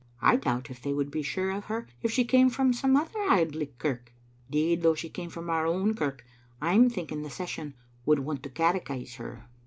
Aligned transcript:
I 0.23 0.35
doubt 0.37 0.71
if 0.71 0.81
they 0.81 0.93
would 0.95 1.11
be 1.11 1.21
sure 1.21 1.51
of 1.51 1.65
her 1.65 1.85
if 2.01 2.09
she 2.11 2.25
came 2.25 2.49
from 2.49 2.73
some 2.73 2.95
other 2.97 3.19
Auld 3.29 3.53
Licht 3.53 3.77
kirk. 3.77 4.11
'Deed, 4.49 4.81
though 4.81 4.95
she 4.95 5.09
came 5.11 5.29
from 5.29 5.47
our 5.47 5.67
own 5.67 5.93
kirk, 5.93 6.25
I'm 6.59 6.89
thinking 6.89 7.21
the 7.21 7.29
session 7.29 7.75
would 8.03 8.17
want 8.17 8.41
to 8.41 8.49
catechise 8.49 9.17
her. 9.17 9.45